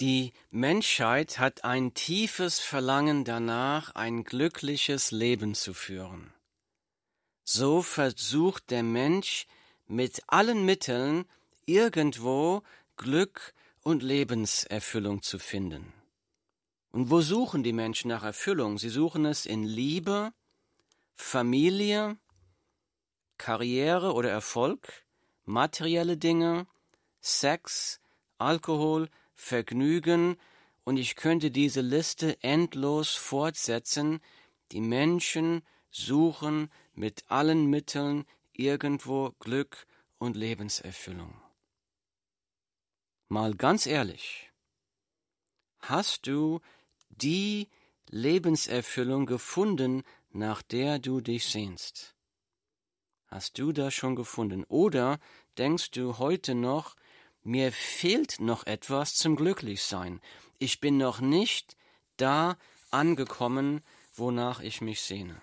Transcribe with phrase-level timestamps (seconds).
[0.00, 6.32] Die Menschheit hat ein tiefes Verlangen danach, ein glückliches Leben zu führen.
[7.44, 9.46] So versucht der Mensch
[9.86, 11.26] mit allen Mitteln
[11.64, 12.62] irgendwo
[12.96, 15.92] Glück und Lebenserfüllung zu finden.
[16.90, 18.78] Und wo suchen die Menschen nach Erfüllung?
[18.78, 20.32] Sie suchen es in Liebe,
[21.14, 22.16] Familie,
[23.36, 25.04] Karriere oder Erfolg,
[25.44, 26.66] materielle Dinge,
[27.20, 28.00] Sex,
[28.38, 30.36] Alkohol, Vergnügen,
[30.84, 34.20] und ich könnte diese Liste endlos fortsetzen.
[34.72, 39.86] Die Menschen suchen mit allen Mitteln irgendwo Glück
[40.18, 41.40] und Lebenserfüllung.
[43.28, 44.52] Mal ganz ehrlich,
[45.80, 46.60] hast du
[47.08, 47.68] die
[48.08, 52.14] Lebenserfüllung gefunden, nach der du dich sehnst?
[53.26, 54.64] Hast du das schon gefunden?
[54.64, 55.18] Oder
[55.56, 56.94] denkst du heute noch,
[57.44, 60.20] mir fehlt noch etwas zum Glücklichsein.
[60.58, 61.76] Ich bin noch nicht
[62.16, 62.56] da
[62.90, 63.82] angekommen,
[64.14, 65.40] wonach ich mich sehne.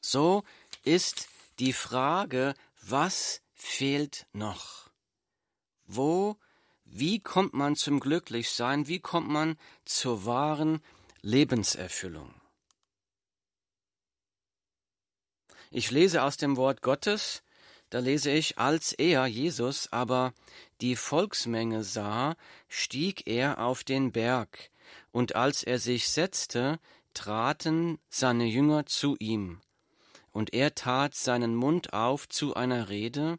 [0.00, 0.44] So
[0.84, 1.28] ist
[1.58, 4.90] die Frage, was fehlt noch?
[5.86, 6.36] Wo,
[6.84, 8.88] wie kommt man zum Glücklichsein?
[8.88, 10.82] Wie kommt man zur wahren
[11.22, 12.34] Lebenserfüllung?
[15.70, 17.42] Ich lese aus dem Wort Gottes,
[17.90, 20.32] da lese ich, als er, Jesus, aber
[20.80, 22.36] die Volksmenge sah,
[22.68, 24.70] stieg er auf den Berg,
[25.12, 26.78] und als er sich setzte,
[27.14, 29.60] traten seine Jünger zu ihm.
[30.32, 33.38] Und er tat seinen Mund auf zu einer Rede,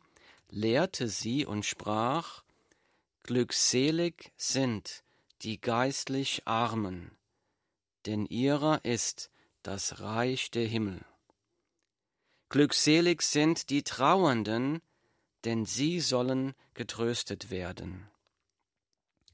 [0.50, 2.44] lehrte sie und sprach,
[3.24, 5.04] Glückselig sind
[5.44, 7.18] die geistlich Armen,
[8.06, 9.32] denn ihrer ist
[9.64, 11.06] das Reich der Himmel.
[12.52, 14.82] Glückselig sind die Trauernden,
[15.46, 18.12] denn sie sollen getröstet werden.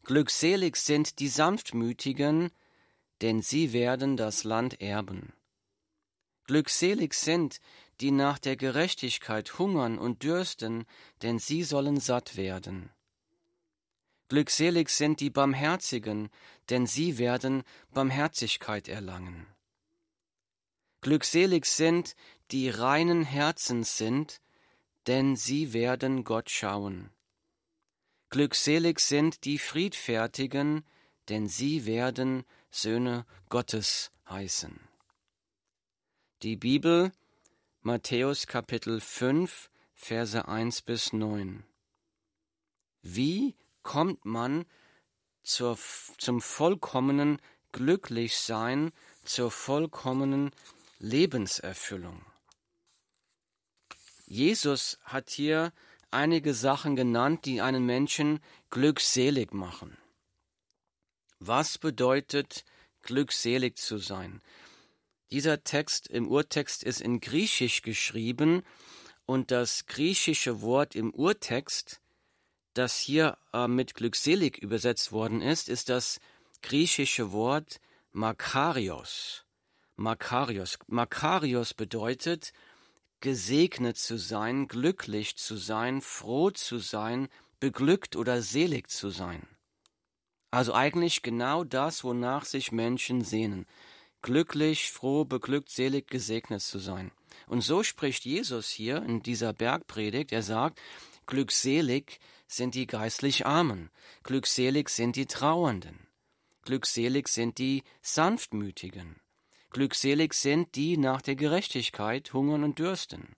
[0.04, 2.52] Glückselig sind die Sanftmütigen,
[3.24, 5.34] denn sie werden das Land erben.
[6.44, 7.60] Glückselig sind,
[8.02, 10.86] die nach der Gerechtigkeit hungern und dürsten,
[11.24, 12.92] denn sie sollen satt werden.
[14.30, 16.30] Glückselig sind die Barmherzigen,
[16.70, 19.48] denn sie werden Barmherzigkeit erlangen.
[21.08, 22.18] Glückselig sind,
[22.52, 24.42] die reinen Herzens sind,
[25.08, 27.12] denn sie werden Gott schauen.
[28.30, 30.84] Glückselig sind die Friedfertigen,
[31.30, 34.82] denn sie werden Söhne Gottes heißen.
[36.44, 37.14] Die Bibel
[37.84, 41.64] Matthäus Kapitel 5 Verse 1 bis 9.
[43.02, 44.66] Wie kommt man
[45.42, 45.78] zur,
[46.18, 47.42] zum vollkommenen
[47.72, 48.92] Glücklichsein,
[49.24, 50.52] zur vollkommenen
[51.00, 52.26] Lebenserfüllung?
[54.26, 55.72] Jesus hat hier
[56.12, 59.98] einige Sachen genannt, die einen Menschen glückselig machen.
[61.40, 62.66] Was bedeutet
[63.02, 64.42] glückselig zu sein?
[65.32, 68.64] Dieser Text im Urtext ist in Griechisch geschrieben
[69.26, 72.02] und das griechische Wort im Urtext,
[72.74, 76.20] das hier äh, mit glückselig übersetzt worden ist, ist das
[76.62, 77.80] griechische Wort
[78.12, 79.47] Makarios.
[79.98, 80.78] Makarios.
[80.88, 82.54] Makarios bedeutet
[83.20, 87.28] gesegnet zu sein, glücklich zu sein, froh zu sein,
[87.60, 89.48] beglückt oder selig zu sein.
[90.52, 93.66] Also eigentlich genau das, wonach sich Menschen sehnen.
[94.22, 97.12] Glücklich, froh, beglückt, selig, gesegnet zu sein.
[97.48, 100.32] Und so spricht Jesus hier in dieser Bergpredigt.
[100.32, 100.80] Er sagt,
[101.26, 103.90] glückselig sind die geistlich Armen,
[104.24, 106.08] glückselig sind die Trauernden,
[106.64, 109.20] glückselig sind die Sanftmütigen,
[109.78, 113.36] Glückselig sind die nach der Gerechtigkeit hungern und dürsten.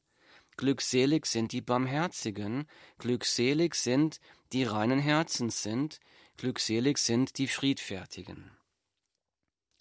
[0.55, 2.65] Glückselig sind die Barmherzigen,
[2.97, 4.21] glückselig sind
[4.53, 5.99] die reinen Herzens sind,
[6.37, 8.51] glückselig sind die Friedfertigen.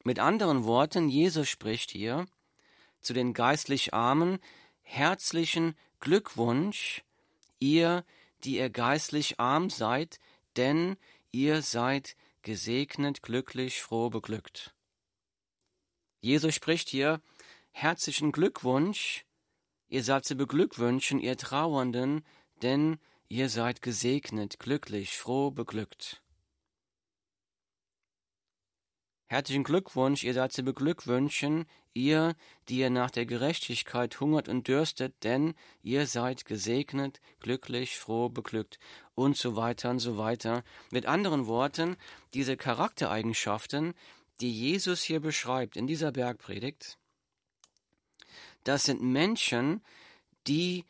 [0.02, 2.26] Mit anderen Worten, Jesus spricht hier
[3.02, 4.40] zu den geistlich Armen
[4.82, 7.04] herzlichen Glückwunsch,
[7.60, 8.04] ihr,
[8.42, 10.18] die ihr geistlich arm seid,
[10.56, 10.96] denn
[11.30, 14.74] ihr seid gesegnet, glücklich, froh, beglückt.
[16.20, 17.20] Jesus spricht hier,
[17.70, 19.24] herzlichen Glückwunsch,
[19.88, 22.24] ihr seid zu beglückwünschen, ihr Trauernden,
[22.62, 22.98] denn
[23.28, 26.20] ihr seid gesegnet, glücklich, froh, beglückt.
[29.26, 32.34] Herzlichen Glückwunsch, ihr seid zu beglückwünschen, ihr,
[32.68, 38.78] die ihr nach der Gerechtigkeit hungert und dürstet, denn ihr seid gesegnet, glücklich, froh, beglückt
[39.14, 40.64] und so weiter und so weiter.
[40.90, 41.96] Mit anderen Worten,
[42.32, 43.94] diese Charaktereigenschaften,
[44.40, 46.98] die Jesus hier beschreibt in dieser Bergpredigt,
[48.64, 49.82] das sind Menschen,
[50.46, 50.84] die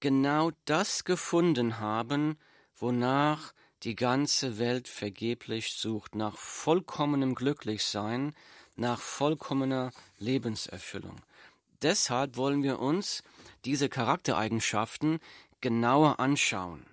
[0.00, 2.38] genau das gefunden haben,
[2.76, 3.52] wonach
[3.82, 8.34] die ganze Welt vergeblich sucht nach vollkommenem Glücklichsein,
[8.74, 11.20] nach vollkommener Lebenserfüllung.
[11.82, 13.22] Deshalb wollen wir uns
[13.64, 15.20] diese Charaktereigenschaften
[15.60, 16.86] genauer anschauen.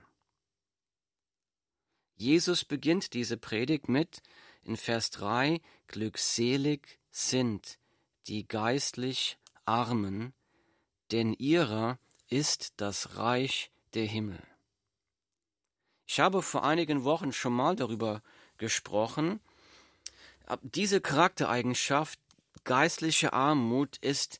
[2.15, 4.21] Jesus beginnt diese Predigt mit
[4.63, 7.77] in Vers 3 Glückselig sind
[8.27, 10.33] die geistlich Armen,
[11.11, 11.99] denn ihrer
[12.29, 14.41] ist das Reich der Himmel.
[16.07, 18.21] Ich habe vor einigen Wochen schon mal darüber
[18.57, 19.39] gesprochen.
[20.61, 22.19] Diese Charaktereigenschaft,
[22.63, 24.39] geistliche Armut, ist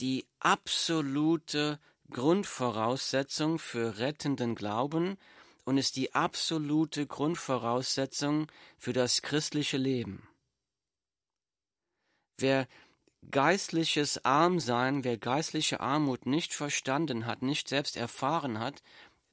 [0.00, 1.78] die absolute
[2.10, 5.18] Grundvoraussetzung für rettenden Glauben
[5.66, 8.46] und ist die absolute Grundvoraussetzung
[8.78, 10.26] für das christliche Leben.
[12.38, 12.68] Wer
[13.30, 18.82] geistliches Armsein, wer geistliche Armut nicht verstanden hat, nicht selbst erfahren hat,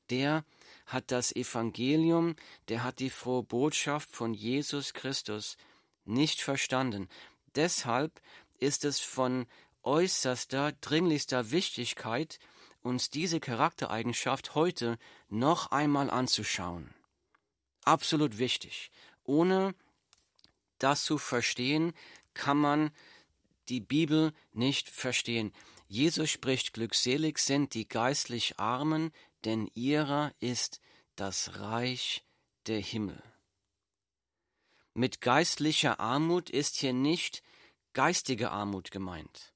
[0.09, 0.43] der
[0.87, 2.35] hat das Evangelium,
[2.67, 5.55] der hat die frohe Botschaft von Jesus Christus
[6.03, 7.09] nicht verstanden.
[7.55, 8.19] Deshalb
[8.59, 9.45] ist es von
[9.83, 12.39] äußerster, dringlichster Wichtigkeit,
[12.83, 14.97] uns diese Charaktereigenschaft heute
[15.29, 16.93] noch einmal anzuschauen.
[17.83, 18.91] Absolut wichtig.
[19.23, 19.73] Ohne
[20.77, 21.93] das zu verstehen,
[22.33, 22.91] kann man
[23.69, 25.53] die Bibel nicht verstehen.
[25.87, 29.11] Jesus spricht, glückselig sind die geistlich Armen,
[29.45, 30.81] denn ihrer ist
[31.15, 32.23] das Reich
[32.67, 33.21] der Himmel.
[34.93, 37.43] Mit geistlicher Armut ist hier nicht
[37.93, 39.53] geistige Armut gemeint.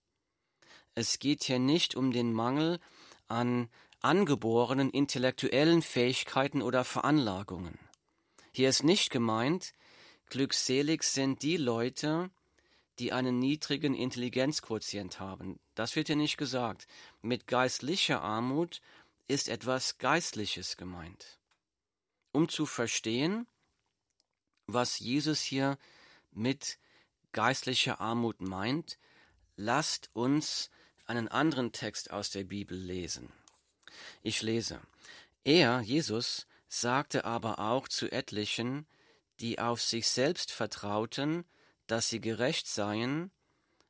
[0.96, 2.80] Es geht hier nicht um den Mangel
[3.28, 3.70] an
[4.02, 7.78] angeborenen intellektuellen Fähigkeiten oder Veranlagungen.
[8.52, 9.74] Hier ist nicht gemeint,
[10.30, 12.30] glückselig sind die Leute,
[13.00, 15.60] die einen niedrigen Intelligenzquotient haben.
[15.76, 16.88] Das wird hier nicht gesagt.
[17.22, 18.82] Mit geistlicher Armut
[19.28, 21.40] ist etwas Geistliches gemeint.
[22.32, 23.46] Um zu verstehen,
[24.66, 25.78] was Jesus hier
[26.32, 26.78] mit
[27.32, 28.98] geistlicher Armut meint,
[29.56, 30.70] lasst uns
[31.08, 33.32] einen anderen Text aus der Bibel lesen.
[34.22, 34.82] Ich lese.
[35.44, 38.86] Er, Jesus, sagte aber auch zu etlichen,
[39.40, 41.46] die auf sich selbst vertrauten,
[41.88, 43.32] dass sie gerecht seien,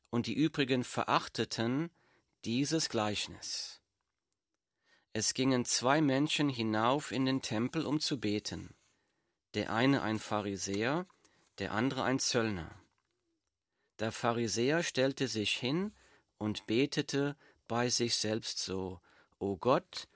[0.09, 1.91] und die übrigen verachteten
[2.45, 3.81] dieses Gleichnis.
[5.11, 8.75] Es gingen zwei Menschen hinauf in den Tempel, um zu beten,
[9.53, 11.07] der eine ein Pharisäer,
[11.57, 12.71] der andere ein Zöllner.
[13.99, 15.91] Der Pharisäer stellte sich hin
[16.37, 17.35] und betete
[17.67, 19.01] bei sich selbst so,
[19.39, 20.07] O Gott,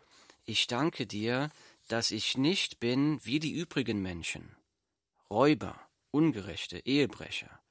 [0.46, 1.50] ich danke dir,
[1.88, 4.56] dass ich nicht bin wie die übrigen Menschen,
[5.30, 5.80] Räuber,
[6.12, 7.62] Ungerechte, Ehebrecher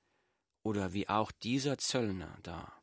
[0.63, 2.81] oder wie auch dieser Zöllner da.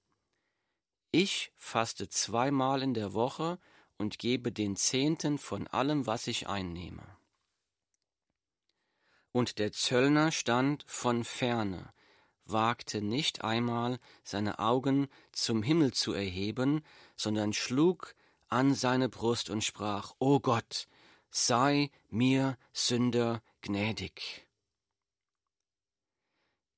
[1.11, 3.59] Ich faste zweimal in der Woche
[3.97, 7.17] und gebe den Zehnten von allem, was ich einnehme.
[9.31, 11.93] Und der Zöllner stand von ferne,
[12.51, 16.81] wagte nicht einmal seine Augen zum Himmel zu erheben,
[17.15, 18.15] sondern schlug
[18.49, 20.87] an seine Brust und sprach, O Gott,
[21.29, 24.47] sei mir Sünder gnädig.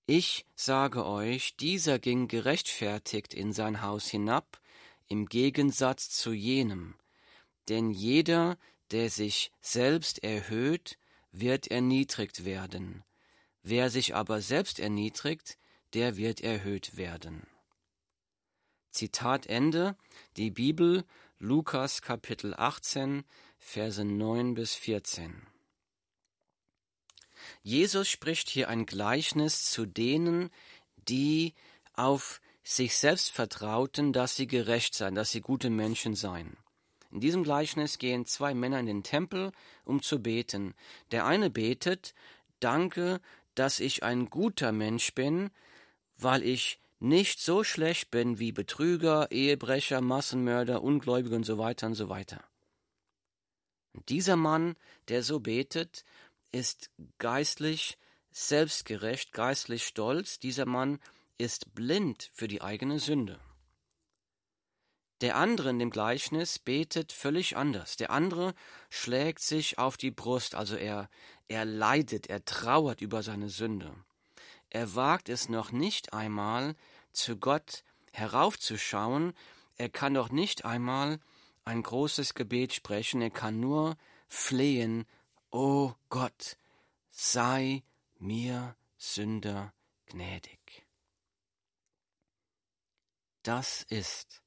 [0.07, 4.59] Ich sage euch, dieser ging gerechtfertigt in sein Haus hinab,
[5.07, 6.95] im Gegensatz zu jenem,
[7.67, 8.57] denn jeder,
[8.89, 10.97] der sich selbst erhöht,
[11.31, 13.03] wird erniedrigt werden,
[13.61, 15.58] wer sich aber selbst erniedrigt,
[15.93, 17.47] der wird erhöht werden.
[18.91, 19.95] Zitat Ende,
[20.37, 21.05] die Bibel,
[21.37, 23.23] Lukas Kapitel 18,
[23.57, 25.47] Verse 9 bis 14.
[27.61, 30.49] Jesus spricht hier ein Gleichnis zu denen,
[31.07, 31.53] die
[31.93, 36.57] auf sich selbst vertrauten, dass sie gerecht seien, dass sie gute Menschen seien.
[37.11, 39.51] In diesem Gleichnis gehen zwei Männer in den Tempel,
[39.83, 40.75] um zu beten.
[41.11, 42.13] Der eine betet,
[42.59, 43.21] Danke,
[43.55, 45.49] dass ich ein guter Mensch bin,
[46.21, 51.95] weil ich nicht so schlecht bin wie Betrüger, Ehebrecher, Massenmörder, Ungläubige und so weiter und
[51.95, 52.43] so weiter.
[53.93, 54.75] Und dieser Mann,
[55.07, 56.03] der so betet,
[56.51, 57.97] ist geistlich
[58.31, 60.39] selbstgerecht, geistlich stolz.
[60.39, 60.99] Dieser Mann
[61.37, 63.39] ist blind für die eigene Sünde.
[65.21, 67.97] Der andere in dem Gleichnis betet völlig anders.
[67.97, 68.53] Der andere
[68.89, 71.09] schlägt sich auf die Brust, also er,
[71.49, 73.93] er leidet, er trauert über seine Sünde.
[74.69, 76.75] Er wagt es noch nicht einmal,
[77.11, 79.33] zu Gott heraufzuschauen,
[79.77, 81.19] er kann doch nicht einmal
[81.63, 83.97] ein großes Gebet sprechen, er kann nur
[84.27, 85.05] flehen,
[85.51, 86.57] O Gott,
[87.09, 87.83] sei
[88.19, 89.73] mir Sünder
[90.05, 90.85] gnädig.
[93.41, 94.41] Das ist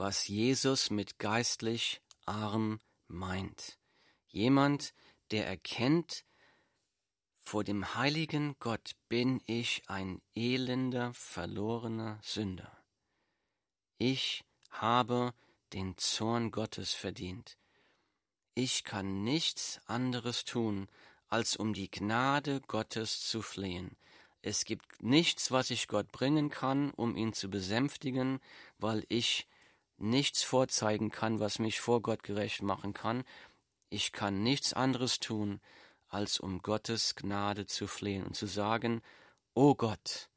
[0.00, 3.78] was Jesus mit geistlich arm meint.
[4.28, 4.94] Jemand,
[5.30, 6.24] der erkennt,
[7.40, 12.70] vor dem heiligen Gott bin ich ein elender, verlorener Sünder.
[13.98, 15.34] Ich habe
[15.72, 17.56] den Zorn Gottes verdient.
[18.54, 20.88] Ich kann nichts anderes tun,
[21.28, 23.96] als um die Gnade Gottes zu flehen.
[24.42, 28.40] Es gibt nichts, was ich Gott bringen kann, um ihn zu besänftigen,
[28.78, 29.46] weil ich
[29.98, 33.24] nichts vorzeigen kann, was mich vor Gott gerecht machen kann.
[33.90, 35.60] Ich kann nichts anderes tun,
[36.10, 39.00] als um Gottes Gnade zu flehen und zu sagen,
[39.54, 40.28] O Gott,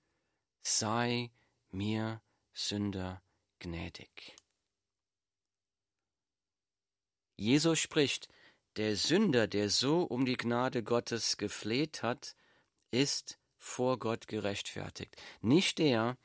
[0.61, 1.31] sei
[1.71, 2.21] mir
[2.53, 3.21] Sünder
[3.59, 4.35] gnädig.
[7.35, 8.29] Jesus spricht,
[8.77, 12.35] der Sünder, der so um die Gnade Gottes gefleht hat,
[12.91, 16.17] ist vor Gott gerechtfertigt, nicht der,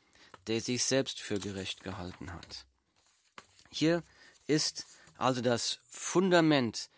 [0.46, 2.66] der sich selbst für gerecht gehalten hat.
[3.70, 4.02] Hier
[4.46, 4.86] ist
[5.16, 6.90] also das Fundament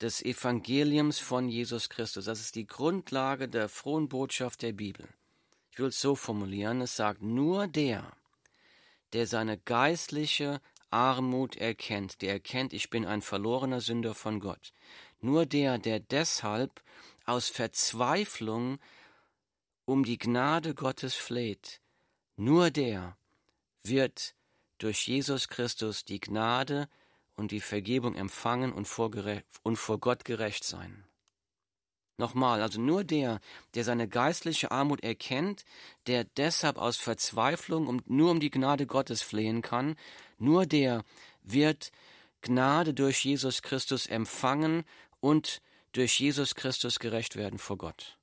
[0.00, 2.26] des Evangeliums von Jesus Christus.
[2.26, 5.08] Das ist die Grundlage der frohen Botschaft der Bibel.
[5.70, 8.12] Ich will es so formulieren, es sagt nur der,
[9.12, 14.72] der seine geistliche Armut erkennt, der erkennt, ich bin ein verlorener Sünder von Gott.
[15.20, 16.82] Nur der, der deshalb
[17.24, 18.78] aus Verzweiflung
[19.84, 21.80] um die Gnade Gottes fleht,
[22.36, 23.16] nur der
[23.82, 24.34] wird
[24.78, 26.88] durch Jesus Christus die Gnade
[27.38, 29.10] und die Vergebung empfangen und vor,
[29.62, 31.04] und vor Gott gerecht sein.
[32.16, 33.40] Nochmal, also nur der,
[33.74, 35.64] der seine geistliche Armut erkennt,
[36.08, 39.94] der deshalb aus Verzweiflung und nur um die Gnade Gottes flehen kann,
[40.36, 41.04] nur der
[41.42, 41.92] wird
[42.40, 44.84] Gnade durch Jesus Christus empfangen
[45.20, 48.18] und durch Jesus Christus gerecht werden vor Gott.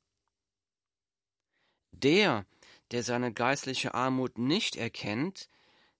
[1.91, 2.45] Der,
[2.91, 5.47] der seine geistliche Armut nicht erkennt,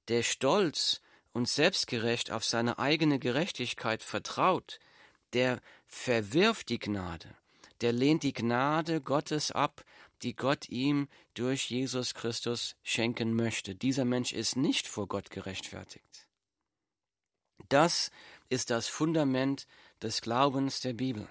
[0.10, 1.01] der stolz
[1.36, 4.80] und selbstgerecht auf seine eigene Gerechtigkeit vertraut,
[5.34, 7.36] der verwirft die Gnade,
[7.82, 9.84] der lehnt die Gnade Gottes ab,
[10.22, 13.75] die Gott ihm durch Jesus Christus schenken möchte.
[13.75, 16.30] Dieser Mensch ist nicht vor Gott gerechtfertigt.
[17.68, 18.12] Das
[18.48, 19.68] ist das Fundament
[20.01, 21.27] des Glaubens der Bibel.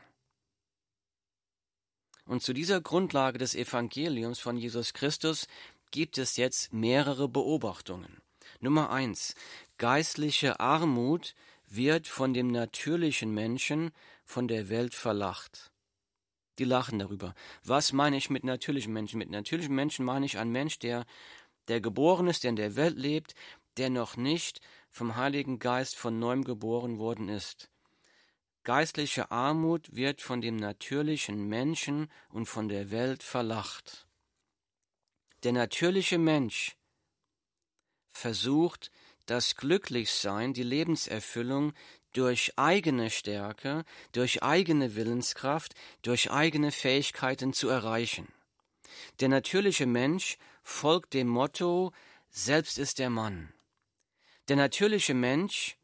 [2.26, 5.46] Und zu dieser Grundlage des Evangeliums von Jesus Christus
[5.92, 8.20] gibt es jetzt mehrere Beobachtungen.
[8.64, 9.34] Nummer eins.
[9.78, 11.34] Geistliche Armut
[11.68, 13.92] wird von dem natürlichen Menschen
[14.24, 15.70] von der Welt verlacht.
[16.58, 17.34] Die lachen darüber.
[17.62, 19.18] Was meine ich mit natürlichen Menschen?
[19.18, 21.04] Mit natürlichen Menschen meine ich einen Mensch, der,
[21.68, 23.34] der geboren ist, der in der Welt lebt,
[23.76, 27.70] der noch nicht vom Heiligen Geist von neuem geboren worden ist.
[28.62, 34.06] Geistliche Armut wird von dem natürlichen Menschen und von der Welt verlacht.
[35.42, 36.76] Der natürliche Mensch
[38.14, 38.90] versucht,
[39.26, 41.72] das Glücklichsein, die Lebenserfüllung
[42.12, 48.28] durch eigene Stärke, durch eigene Willenskraft, durch eigene Fähigkeiten zu erreichen.
[49.20, 51.92] Der natürliche Mensch folgt dem Motto
[52.30, 53.52] Selbst ist der Mann.
[54.48, 55.76] Der natürliche Mensch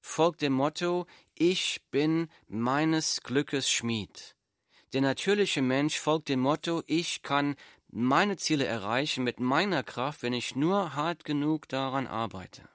[0.00, 4.34] folgt dem Motto Ich bin meines Glückes Schmied.
[4.92, 7.56] Der natürliche Mensch folgt dem Motto Ich kann
[7.92, 12.66] meine Ziele erreichen mit meiner Kraft, wenn ich nur hart genug daran arbeite.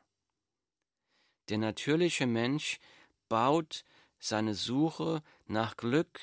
[1.49, 2.79] Der natürliche Mensch
[3.27, 3.83] baut
[4.19, 6.19] seine Suche nach Glück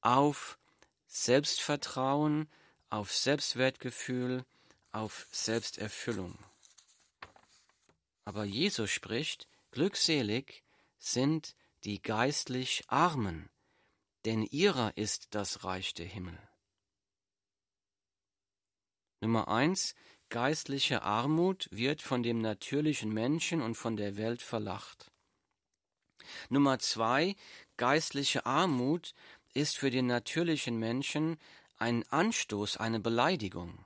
[0.00, 0.58] auf
[1.06, 2.48] Selbstvertrauen,
[2.90, 4.44] auf Selbstwertgefühl,
[4.90, 6.36] auf Selbsterfüllung.
[8.24, 10.64] Aber Jesus spricht, glückselig
[10.98, 11.54] sind
[11.84, 13.48] die geistlich Armen,
[14.24, 16.36] denn ihrer ist das Reich der Himmel.
[19.26, 19.96] Nummer eins:
[20.28, 25.10] Geistliche Armut wird von dem natürlichen Menschen und von der Welt verlacht.
[26.48, 27.34] Nummer zwei:
[27.76, 29.14] Geistliche Armut
[29.52, 31.38] ist für den natürlichen Menschen
[31.76, 33.84] ein Anstoß, eine Beleidigung.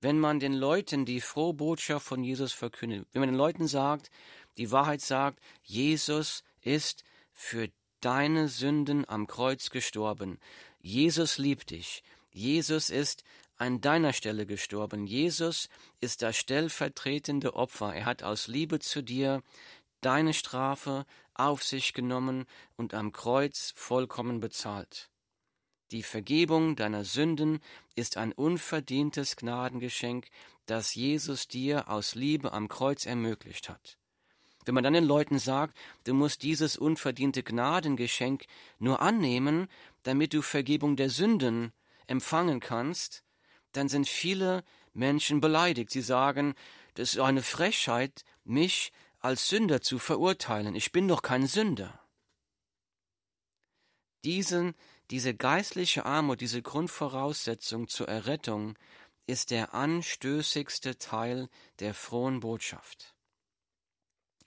[0.00, 4.10] Wenn man den Leuten die frohe Botschaft von Jesus verkündet, wenn man den Leuten sagt,
[4.56, 7.68] die Wahrheit sagt, Jesus ist für
[8.00, 10.40] deine Sünden am Kreuz gestorben.
[10.80, 12.02] Jesus liebt dich.
[12.32, 13.22] Jesus ist
[13.56, 15.06] an deiner Stelle gestorben.
[15.06, 15.68] Jesus
[16.00, 17.94] ist das stellvertretende Opfer.
[17.94, 19.42] Er hat aus Liebe zu dir
[20.00, 22.46] deine Strafe auf sich genommen
[22.76, 25.10] und am Kreuz vollkommen bezahlt.
[25.92, 27.60] Die Vergebung deiner Sünden
[27.94, 30.26] ist ein unverdientes Gnadengeschenk,
[30.66, 33.96] das Jesus dir aus Liebe am Kreuz ermöglicht hat.
[34.64, 38.46] Wenn man dann den Leuten sagt, du musst dieses unverdiente Gnadengeschenk
[38.80, 39.68] nur annehmen,
[40.02, 41.72] damit du Vergebung der Sünden
[42.08, 43.22] empfangen kannst,
[43.76, 45.90] dann sind viele Menschen beleidigt.
[45.90, 46.54] Sie sagen,
[46.94, 50.74] das ist eine Frechheit, mich als Sünder zu verurteilen.
[50.74, 52.00] Ich bin doch kein Sünder.
[54.24, 54.74] Diesen,
[55.10, 58.76] diese geistliche Armut, diese Grundvoraussetzung zur Errettung
[59.26, 61.48] ist der anstößigste Teil
[61.80, 63.14] der frohen Botschaft.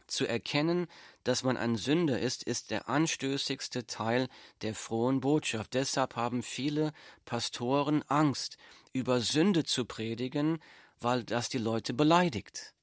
[0.08, 0.88] Zu erkennen,
[1.24, 4.28] dass man ein Sünder ist, ist der anstößigste Teil
[4.64, 5.76] der frohen Botschaft.
[5.76, 6.94] Deshalb haben viele
[7.26, 8.58] Pastoren Angst,
[8.94, 10.60] über Sünde zu predigen,
[11.00, 12.74] weil das die Leute beleidigt.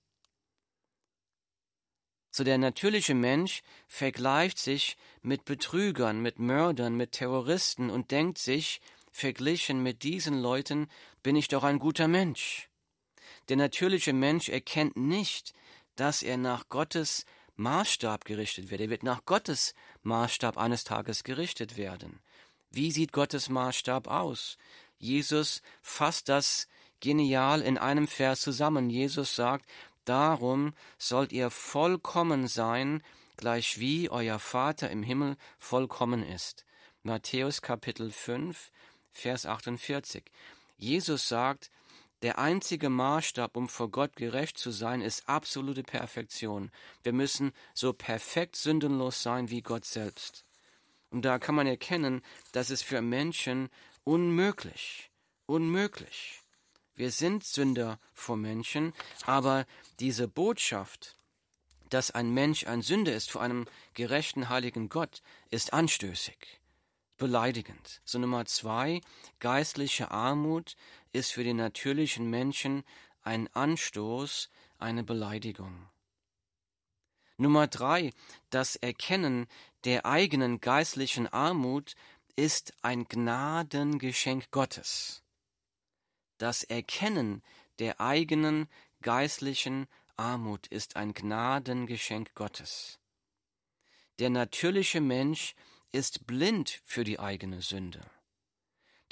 [2.30, 8.80] So der natürliche Mensch vergleicht sich mit Betrügern, mit Mördern, mit Terroristen und denkt sich,
[9.10, 10.88] verglichen mit diesen Leuten
[11.22, 12.68] bin ich doch ein guter Mensch.
[13.48, 15.54] Der natürliche Mensch erkennt nicht,
[15.94, 18.82] dass er nach Gottes Maßstab gerichtet wird.
[18.82, 22.20] Er wird nach Gottes Maßstab eines Tages gerichtet werden.
[22.70, 24.58] Wie sieht Gottes Maßstab aus?
[24.98, 26.68] Jesus fasst das
[27.00, 28.90] genial in einem Vers zusammen.
[28.90, 29.68] Jesus sagt,
[30.04, 33.02] darum sollt ihr vollkommen sein,
[33.36, 36.64] gleich wie euer Vater im Himmel vollkommen ist.
[37.02, 38.70] Matthäus Kapitel 5,
[39.10, 40.24] Vers 48.
[40.78, 41.70] Jesus sagt,
[42.22, 46.70] der einzige Maßstab, um vor Gott gerecht zu sein, ist absolute Perfektion.
[47.02, 50.44] Wir müssen so perfekt sündenlos sein wie Gott selbst.
[51.10, 52.22] Und da kann man erkennen,
[52.52, 53.68] dass es für Menschen
[54.06, 55.10] unmöglich,
[55.46, 56.40] unmöglich.
[56.94, 58.94] Wir sind Sünder vor Menschen,
[59.25, 59.66] aber
[59.98, 61.16] diese Botschaft,
[61.90, 66.60] dass ein Mensch ein Sünder ist vor einem gerechten, heiligen Gott, ist anstößig
[67.16, 68.02] beleidigend.
[68.04, 69.00] So Nummer zwei,
[69.40, 70.76] geistliche Armut
[71.12, 72.84] ist für den natürlichen Menschen
[73.22, 75.88] ein Anstoß, eine Beleidigung.
[77.38, 78.12] Nummer drei,
[78.50, 79.46] das Erkennen
[79.84, 81.94] der eigenen geistlichen Armut
[82.36, 85.22] ist ein Gnadengeschenk Gottes.
[86.36, 87.42] Das Erkennen
[87.78, 88.68] der eigenen
[89.00, 92.98] geistlichen Armut ist ein Gnadengeschenk Gottes.
[94.18, 95.54] Der natürliche Mensch
[95.92, 98.02] ist blind für die eigene Sünde.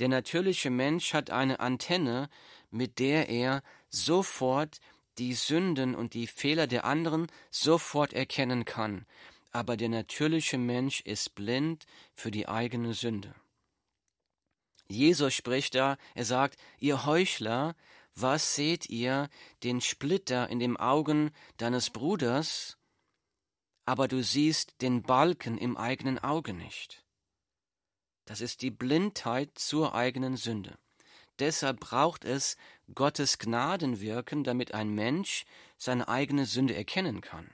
[0.00, 2.28] Der natürliche Mensch hat eine Antenne,
[2.70, 4.80] mit der er sofort
[5.16, 9.06] die Sünden und die Fehler der anderen sofort erkennen kann,
[9.54, 13.34] aber der natürliche Mensch ist blind für die eigene Sünde.
[14.88, 17.76] Jesus spricht da, er sagt, ihr Heuchler,
[18.16, 19.30] was seht ihr
[19.62, 22.76] den Splitter in dem Augen deines Bruders,
[23.86, 27.04] aber du siehst den Balken im eigenen Auge nicht.
[28.24, 30.76] Das ist die Blindheit zur eigenen Sünde.
[31.38, 32.56] Deshalb braucht es
[32.92, 35.44] Gottes Gnadenwirken, damit ein Mensch
[35.76, 37.50] seine eigene Sünde erkennen kann.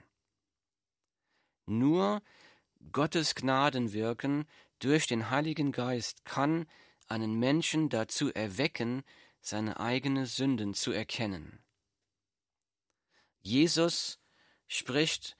[1.79, 2.21] Nur
[2.91, 4.45] Gottes Gnadenwirken
[4.79, 6.65] durch den Heiligen Geist kann
[7.07, 9.03] einen Menschen dazu erwecken,
[9.39, 11.63] seine eigene Sünden zu erkennen.
[13.41, 14.19] Jesus
[14.67, 15.37] spricht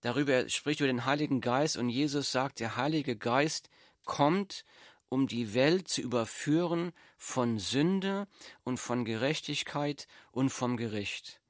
[0.00, 3.68] darüber spricht über den Heiligen Geist und Jesus sagt, der Heilige Geist
[4.04, 4.64] kommt,
[5.10, 8.26] um die Welt zu überführen von Sünde
[8.64, 11.40] und von Gerechtigkeit und vom Gericht.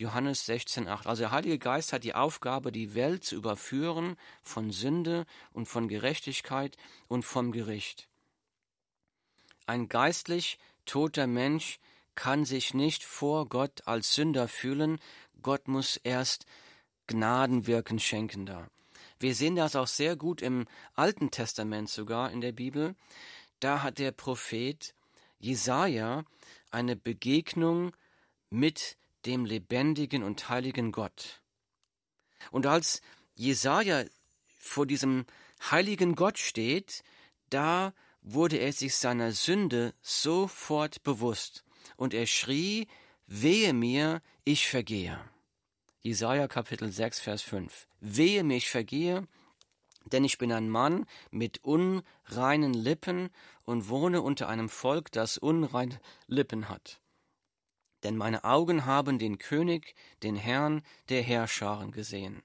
[0.00, 1.06] Johannes 16,8.
[1.06, 5.88] Also der Heilige Geist hat die Aufgabe, die Welt zu überführen von Sünde und von
[5.88, 8.08] Gerechtigkeit und vom Gericht.
[9.66, 11.80] Ein geistlich toter Mensch
[12.14, 14.98] kann sich nicht vor Gott als Sünder fühlen.
[15.42, 16.46] Gott muss erst
[17.06, 18.70] Gnadenwirken schenken da.
[19.18, 22.94] Wir sehen das auch sehr gut im Alten Testament sogar in der Bibel.
[23.60, 24.94] Da hat der Prophet
[25.38, 26.24] Jesaja
[26.70, 27.94] eine Begegnung
[28.48, 31.42] mit dem lebendigen und heiligen Gott.
[32.50, 33.02] Und als
[33.34, 34.04] Jesaja
[34.58, 35.26] vor diesem
[35.70, 37.02] heiligen Gott steht,
[37.50, 41.64] da wurde er sich seiner Sünde sofort bewusst
[41.96, 42.86] und er schrie,
[43.26, 45.18] wehe mir, ich vergehe.
[46.00, 47.86] Jesaja Kapitel 6, Vers 5.
[48.00, 49.26] Wehe mich vergehe,
[50.06, 53.30] denn ich bin ein Mann mit unreinen Lippen
[53.64, 57.00] und wohne unter einem Volk, das unreine Lippen hat.
[58.02, 62.42] Denn meine Augen haben den König, den Herrn der Herrscharen gesehen.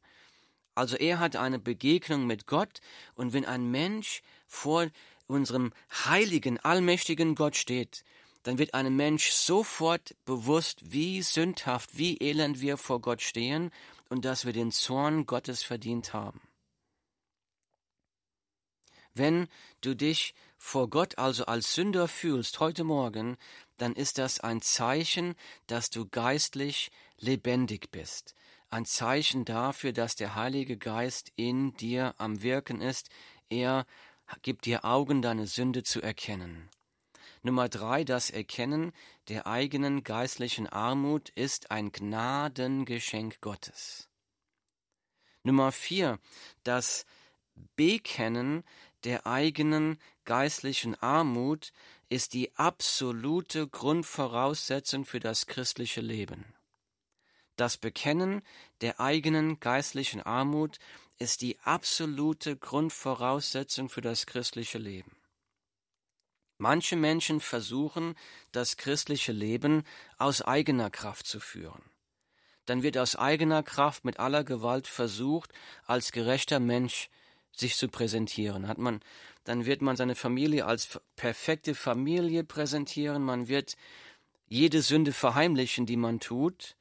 [0.76, 2.82] Also er hat eine Begegnung mit Gott,
[3.16, 4.88] und wenn ein Mensch vor
[5.28, 5.72] unserem
[6.06, 8.04] heiligen, allmächtigen Gott steht,
[8.44, 13.72] dann wird einem Mensch sofort bewusst, wie sündhaft, wie elend wir vor Gott stehen
[14.10, 16.42] und dass wir den Zorn Gottes verdient haben.
[19.14, 19.48] Wenn
[19.82, 23.38] du dich vor Gott also als Sünder fühlst heute Morgen,
[23.78, 25.36] dann ist das ein Zeichen,
[25.68, 28.34] dass du geistlich lebendig bist,
[28.72, 33.10] ein Zeichen dafür, dass der Heilige Geist in dir am Wirken ist,
[33.48, 33.86] er
[34.42, 36.68] gibt dir Augen, deine Sünde zu erkennen.
[37.44, 38.92] Nummer drei, das Erkennen
[39.30, 44.10] der eigenen geistlichen Armut ist ein Gnadengeschenk Gottes.
[45.44, 46.18] Nummer vier,
[46.64, 47.06] das
[47.76, 48.64] Bekennen
[49.06, 51.72] der eigenen geistlichen Armut
[52.10, 56.54] ist die absolute Grundvoraussetzung für das christliche Leben.
[57.56, 58.42] Das Bekennen
[58.82, 60.80] der eigenen geistlichen Armut
[61.18, 65.16] ist die absolute Grundvoraussetzung für das christliche Leben.
[66.58, 68.16] Manche Menschen versuchen,
[68.52, 69.84] das christliche Leben
[70.18, 71.84] aus eigener Kraft zu führen.
[72.66, 75.52] Dann wird aus eigener Kraft mit aller Gewalt versucht,
[75.86, 77.10] als gerechter Mensch
[77.60, 78.68] sich zu präsentieren.
[78.68, 79.02] Hat man,
[79.44, 83.76] dann wird man seine Familie als perfekte Familie präsentieren, man wird
[84.48, 86.76] jede Sünde verheimlichen, die man tut,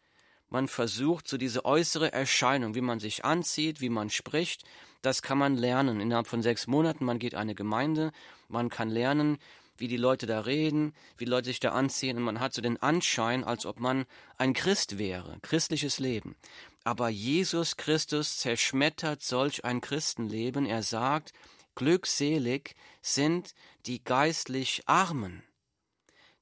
[0.51, 4.65] man versucht, so diese äußere Erscheinung, wie man sich anzieht, wie man spricht,
[5.03, 6.01] das kann man lernen.
[6.01, 8.13] Innerhalb von sechs Monaten, man geht eine Gemeinde,
[8.49, 9.39] man kann lernen,
[9.77, 12.63] wie die Leute da reden, wie die Leute sich da anziehen, und man hat so
[12.63, 14.07] den Anschein, als ob man
[14.39, 16.37] ein Christ wäre, christliches Leben.
[16.85, 20.67] Aber Jesus Christus zerschmettert solch ein Christenleben.
[20.67, 21.33] Er sagt,
[21.75, 23.55] glückselig sind
[23.87, 25.43] die geistlich Armen,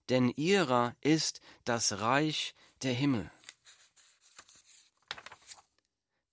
[0.08, 3.30] denn ihrer ist das Reich der Himmel.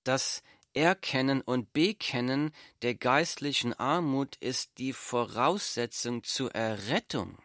[0.04, 0.42] Das
[0.80, 2.52] Erkennen und Bekennen
[2.84, 7.38] der geistlichen Armut ist die Voraussetzung zur Errettung.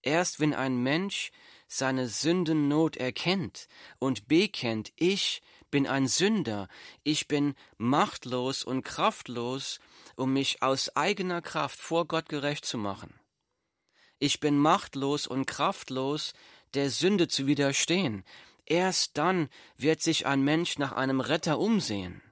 [0.00, 1.32] Erst wenn ein Mensch
[1.68, 6.68] seine Sündennot erkennt und bekennt, ich bin ein Sünder,
[7.02, 9.78] ich bin machtlos und kraftlos,
[10.16, 13.20] um mich aus eigener Kraft vor Gott gerecht zu machen.
[14.18, 16.32] Ich bin machtlos und kraftlos,
[16.72, 18.24] der Sünde zu widerstehen.
[18.66, 22.22] Erst dann wird sich ein Mensch nach einem Retter umsehen.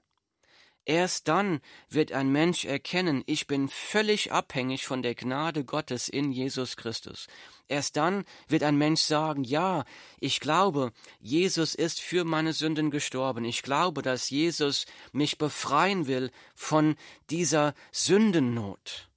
[0.84, 6.32] Erst dann wird ein Mensch erkennen, ich bin völlig abhängig von der Gnade Gottes in
[6.32, 7.28] Jesus Christus.
[7.68, 9.84] Erst dann wird ein Mensch sagen, ja,
[10.18, 13.44] ich glaube, Jesus ist für meine Sünden gestorben.
[13.44, 16.96] Ich glaube, dass Jesus mich befreien will von
[17.30, 19.08] dieser Sündennot.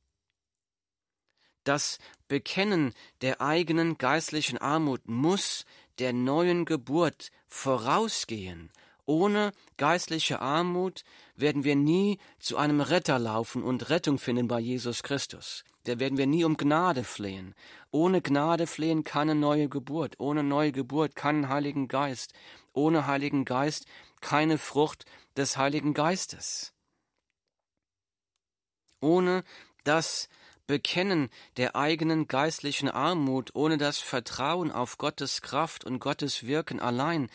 [1.64, 1.98] Das
[2.28, 5.66] Bekennen der eigenen geistlichen Armut muss
[6.00, 8.72] der neuen Geburt vorausgehen.
[9.06, 11.04] Ohne geistliche Armut
[11.36, 15.64] werden wir nie zu einem Retter laufen und Rettung finden bei Jesus Christus.
[15.84, 17.54] Da werden wir nie um Gnade flehen.
[17.92, 20.20] Ohne Gnade flehen keine neue Geburt.
[20.20, 22.34] Ohne neue Geburt keinen Heiligen Geist.
[22.74, 23.86] Ohne Heiligen Geist
[24.22, 25.06] keine Frucht
[25.38, 26.74] des Heiligen Geistes.
[29.00, 29.44] Ohne
[29.84, 30.28] das
[30.68, 37.30] Bekennen der eigenen geistlichen Armut, ohne das Vertrauen auf Gottes Kraft und Gottes Wirken allein,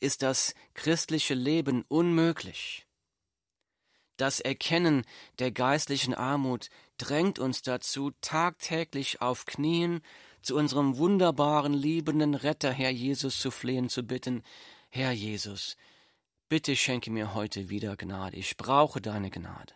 [0.00, 2.86] ist das christliche Leben unmöglich.
[4.18, 5.04] Das Erkennen
[5.38, 6.68] der geistlichen Armut
[6.98, 10.02] drängt uns dazu, tagtäglich auf Knien
[10.42, 14.42] zu unserem wunderbaren, liebenden Retter, Herr Jesus, zu flehen, zu bitten,
[14.90, 15.76] Herr Jesus,
[16.50, 19.74] bitte schenke mir heute wieder Gnade, ich brauche deine Gnade.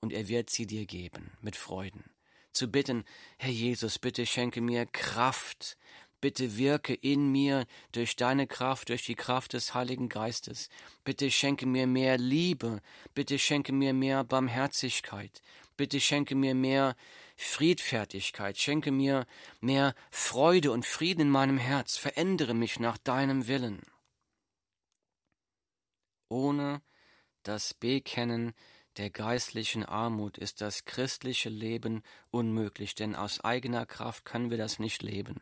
[0.00, 2.09] Und er wird sie dir geben, mit Freuden
[2.52, 3.04] zu bitten,
[3.38, 5.76] Herr Jesus, bitte schenke mir Kraft,
[6.20, 10.68] bitte wirke in mir durch deine Kraft, durch die Kraft des Heiligen Geistes,
[11.04, 12.80] bitte schenke mir mehr Liebe,
[13.14, 15.42] bitte schenke mir mehr Barmherzigkeit,
[15.76, 16.96] bitte schenke mir mehr
[17.36, 19.26] Friedfertigkeit, schenke mir
[19.60, 23.80] mehr Freude und Frieden in meinem Herz, verändere mich nach deinem Willen.
[26.28, 26.82] Ohne
[27.42, 28.52] das Bekennen
[29.00, 34.78] der geistlichen Armut ist das christliche Leben unmöglich, denn aus eigener Kraft können wir das
[34.78, 35.40] nicht leben.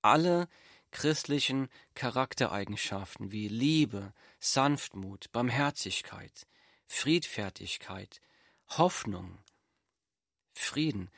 [0.00, 0.48] Alle
[0.92, 6.46] christlichen Charaktereigenschaften wie Liebe, Sanftmut, Barmherzigkeit,
[6.86, 8.22] Friedfertigkeit,
[8.78, 9.36] Hoffnung,
[10.54, 11.10] Frieden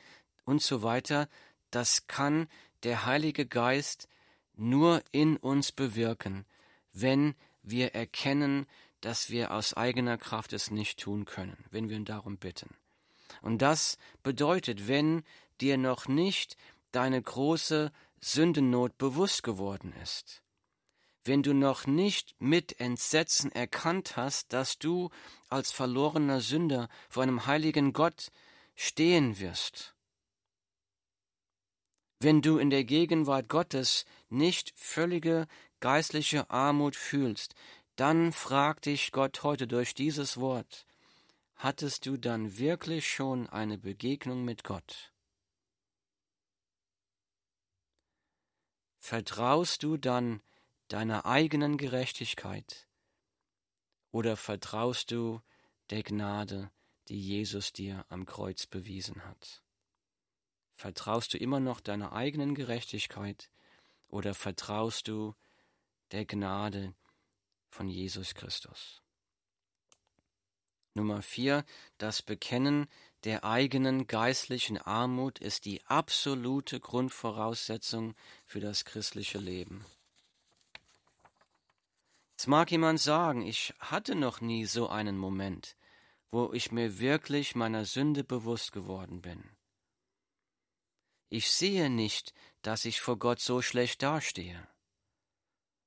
[0.45, 1.29] und so weiter,
[1.71, 2.49] das kann
[2.83, 4.09] der Heilige Geist
[4.57, 6.45] nur in uns bewirken,
[6.93, 8.67] wenn wir erkennen,
[9.05, 12.75] dass wir aus eigener Kraft es nicht tun können, wenn wir ihn darum bitten.
[13.43, 15.25] Und das bedeutet, wenn
[15.61, 16.57] dir noch nicht
[16.91, 20.43] deine große Sündennot bewusst geworden ist,
[21.25, 25.11] wenn du noch nicht mit Entsetzen erkannt hast, dass du
[25.49, 28.31] als verlorener Sünder vor einem heiligen Gott
[28.75, 29.95] stehen wirst,
[32.21, 35.47] wenn du in der Gegenwart Gottes nicht völlige
[35.81, 37.55] geistliche Armut fühlst,
[37.97, 40.87] dann fragt dich Gott heute durch dieses Wort,
[41.57, 45.13] hattest du dann wirklich schon eine Begegnung mit Gott?
[48.99, 50.43] Vertraust du dann
[50.89, 52.89] deiner eigenen Gerechtigkeit
[54.11, 55.41] oder vertraust du
[55.91, 56.71] der Gnade,
[57.09, 59.63] die Jesus dir am Kreuz bewiesen hat?
[60.75, 63.51] Vertraust du immer noch deiner eigenen Gerechtigkeit
[64.09, 65.35] oder vertraust du
[66.11, 67.04] der Gnade, die
[67.75, 69.03] von Jesus Christus.
[70.95, 71.65] Nummer vier,
[71.99, 72.87] das Bekennen
[73.25, 78.15] der eigenen geistlichen Armut ist die absolute Grundvoraussetzung
[78.47, 79.85] für das christliche Leben.
[82.33, 85.77] Jetzt mag jemand sagen, ich hatte noch nie so einen Moment,
[86.31, 89.43] wo ich mir wirklich meiner Sünde bewusst geworden bin.
[91.29, 94.69] Ich sehe nicht, dass ich vor Gott so schlecht dastehe.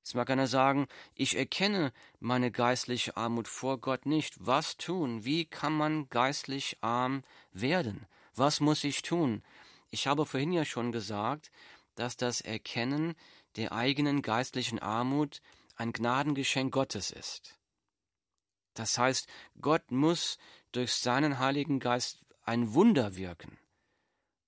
[0.08, 4.36] Jetzt mag einer sagen, ich erkenne meine geistliche Armut vor Gott nicht.
[4.38, 5.26] Was tun?
[5.26, 7.20] Wie kann man geistlich arm
[7.52, 8.06] werden?
[8.34, 9.42] Was muss ich tun?
[9.90, 11.50] Ich habe vorhin ja schon gesagt,
[11.94, 13.16] dass das Erkennen
[13.56, 15.42] der eigenen geistlichen Armut
[15.76, 17.58] ein Gnadengeschenk Gottes ist.
[18.72, 19.28] Das heißt,
[19.60, 20.38] Gott muss
[20.72, 23.58] durch seinen Heiligen Geist ein Wunder wirken,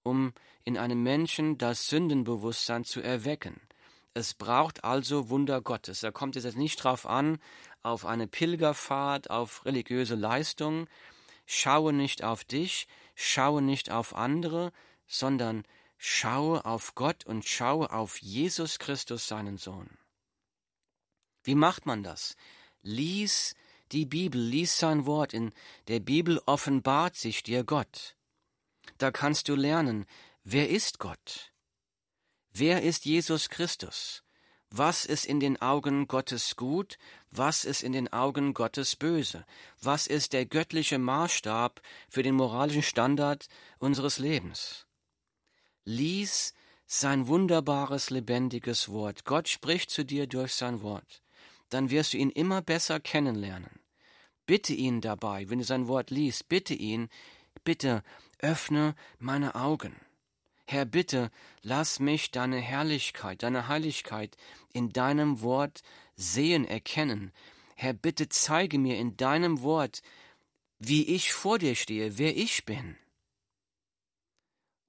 [0.04, 0.32] um
[0.64, 3.60] in einem Menschen das Sündenbewusstsein zu erwecken.
[4.12, 6.00] Es braucht also Wunder Gottes.
[6.00, 7.38] Da kommt es jetzt nicht drauf an,
[7.82, 10.88] auf eine Pilgerfahrt, auf religiöse Leistung.
[11.46, 14.72] Schaue nicht auf dich, schaue nicht auf andere,
[15.06, 15.64] sondern
[15.96, 19.98] schaue auf Gott und schaue auf Jesus Christus, seinen Sohn.
[21.42, 22.36] Wie macht man das?
[22.82, 23.54] Lies
[23.92, 25.34] die Bibel, lies sein Wort.
[25.34, 25.52] In
[25.88, 28.16] der Bibel offenbart sich dir Gott.
[28.98, 30.06] Da kannst du lernen,
[30.44, 31.49] wer ist Gott?
[32.52, 34.22] Wer ist Jesus Christus?
[34.70, 36.98] Was ist in den Augen Gottes gut?
[37.30, 39.44] Was ist in den Augen Gottes böse?
[39.80, 44.86] Was ist der göttliche Maßstab für den moralischen Standard unseres Lebens?
[45.84, 46.54] Lies
[46.86, 49.24] sein wunderbares, lebendiges Wort.
[49.24, 51.22] Gott spricht zu dir durch sein Wort.
[51.68, 53.80] Dann wirst du ihn immer besser kennenlernen.
[54.44, 57.08] Bitte ihn dabei, wenn du sein Wort liest, bitte ihn,
[57.62, 58.02] bitte
[58.38, 59.94] öffne meine Augen.
[60.72, 64.36] Herr, bitte, lass mich deine Herrlichkeit, deine Heiligkeit
[64.72, 65.82] in deinem Wort
[66.14, 67.32] sehen, erkennen.
[67.74, 70.00] Herr, bitte zeige mir in deinem Wort,
[70.78, 72.96] wie ich vor dir stehe, wer ich bin.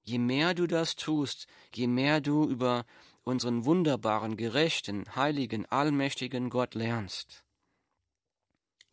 [0.04, 2.86] Je mehr du das tust, je mehr du über
[3.24, 7.42] unseren wunderbaren, gerechten, heiligen, allmächtigen Gott lernst,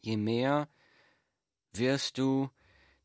[0.02, 0.68] je mehr
[1.72, 2.50] wirst du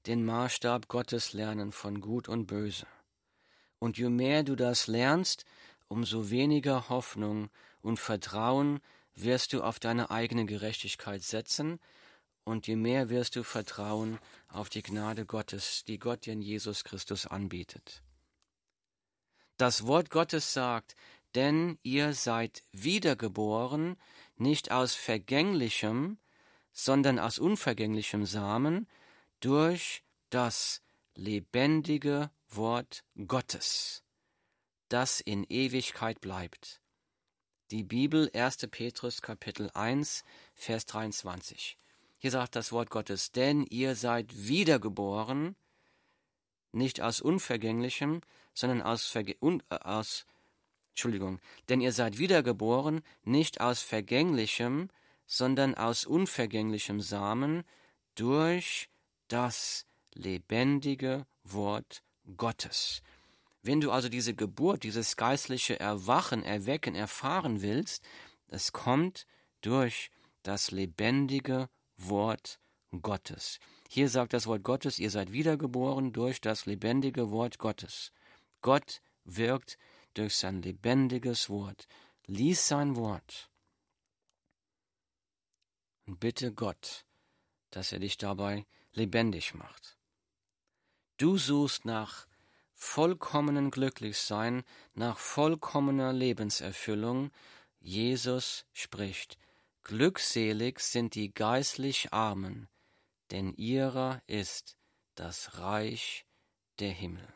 [0.06, 2.86] den Maßstab Gottes lernen von Gut und Böse.
[3.78, 5.44] Und je mehr du das lernst,
[5.88, 7.50] umso weniger Hoffnung
[7.82, 8.80] und Vertrauen
[9.14, 11.78] wirst du auf deine eigene Gerechtigkeit setzen,
[12.44, 16.84] und je mehr wirst du vertrauen auf die Gnade Gottes, die Gott dir in Jesus
[16.84, 18.02] Christus anbietet.
[19.56, 20.94] Das Wort Gottes sagt,
[21.34, 23.96] denn ihr seid wiedergeboren,
[24.36, 26.18] nicht aus vergänglichem,
[26.72, 28.88] sondern aus unvergänglichem Samen,
[29.40, 30.82] durch das
[31.14, 34.02] lebendige Wort Gottes,
[34.88, 36.80] das in Ewigkeit bleibt.
[37.70, 38.68] Die Bibel 1.
[38.70, 41.78] Petrus Kapitel 1 Vers 23.
[42.18, 45.56] Hier sagt das Wort Gottes, denn ihr seid wiedergeboren,
[46.72, 48.20] nicht aus unvergänglichem,
[48.52, 50.26] sondern aus, Verge un, äh, aus
[50.90, 54.90] Entschuldigung, denn ihr seid wiedergeboren, nicht aus vergänglichem,
[55.26, 57.64] sondern aus unvergänglichem Samen
[58.14, 58.88] durch
[59.26, 62.04] das lebendige Wort
[62.36, 63.02] Gottes.
[63.62, 68.04] Wenn du also diese Geburt, dieses geistliche Erwachen, Erwecken erfahren willst,
[68.48, 69.26] es kommt
[69.62, 70.10] durch
[70.42, 72.58] das lebendige Wort
[73.02, 73.58] Gottes.
[73.88, 78.12] Hier sagt das Wort Gottes, ihr seid wiedergeboren durch das lebendige Wort Gottes.
[78.60, 79.78] Gott wirkt
[80.14, 81.88] durch sein lebendiges Wort.
[82.26, 83.50] Lies sein Wort
[86.06, 87.04] und bitte Gott,
[87.70, 89.96] dass er dich dabei lebendig macht.
[91.16, 92.26] Du suchst nach
[92.72, 97.30] vollkommenen Glücklichsein, nach vollkommener Lebenserfüllung.
[97.80, 99.38] Jesus spricht,
[99.82, 102.68] Glückselig sind die geistlich Armen,
[103.30, 104.78] denn ihrer ist
[105.14, 106.24] das Reich
[106.78, 107.28] der Himmel.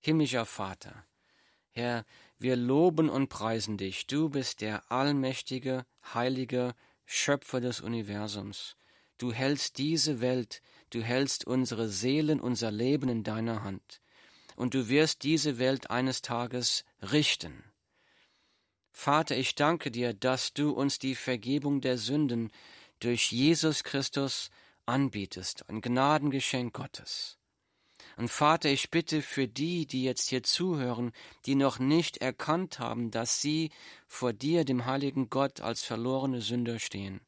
[0.00, 1.06] Himmlischer Vater,
[1.70, 2.04] Herr,
[2.38, 4.06] wir loben und preisen dich.
[4.06, 8.76] Du bist der allmächtige, heilige Schöpfer des Universums.
[9.18, 14.00] Du hältst diese Welt, du hältst unsere Seelen, unser Leben in deiner Hand.
[14.56, 17.64] Und du wirst diese Welt eines Tages richten.
[18.92, 22.50] Vater, ich danke dir, dass du uns die Vergebung der Sünden
[23.00, 24.50] durch Jesus Christus
[24.86, 27.38] anbietest, ein Gnadengeschenk Gottes.
[28.16, 31.12] Und Vater, ich bitte für die, die jetzt hier zuhören,
[31.44, 33.70] die noch nicht erkannt haben, dass sie
[34.06, 37.20] vor dir, dem heiligen Gott, als verlorene Sünder stehen.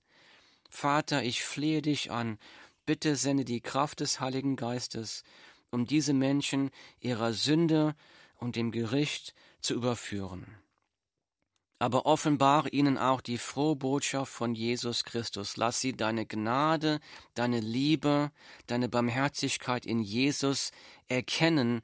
[0.69, 2.39] Vater, ich flehe dich an,
[2.87, 5.25] bitte sende die Kraft des Heiligen Geistes,
[5.71, 7.95] um diese Menschen ihrer Sünde
[8.37, 10.47] und dem Gericht zu überführen.
[11.79, 15.57] aber offenbare ihnen auch die frohe Botschaft von Jesus Christus.
[15.57, 17.01] Lass sie deine Gnade,
[17.35, 18.33] deine Liebe,
[18.67, 20.73] deine Barmherzigkeit in Jesus
[21.07, 21.83] erkennen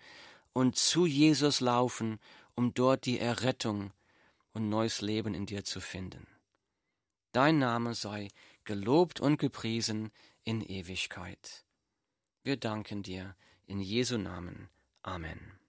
[0.53, 2.19] und zu Jesus laufen,
[2.57, 3.93] um dort die Errettung
[4.53, 6.27] und neues Leben in dir zu finden.
[7.33, 8.29] Dein Name sei
[8.65, 10.11] gelobt und gepriesen
[10.45, 11.65] in Ewigkeit.
[12.43, 14.69] Wir danken dir in Jesu Namen.
[15.03, 15.64] Amen.